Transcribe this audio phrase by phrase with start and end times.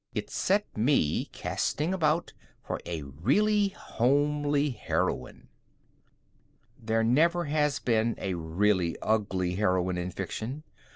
[0.15, 5.47] It set me casting about for a really homely heroine.
[6.81, 10.63] There never has been a really ugly heroine in fiction.